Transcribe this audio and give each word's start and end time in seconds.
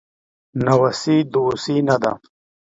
ناوسي 0.63 1.17
دووسي 1.31 1.77
نده 1.87 2.13